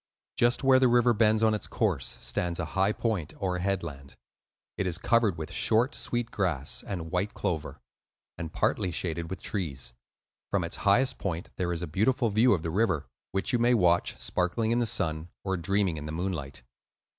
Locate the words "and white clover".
6.87-7.79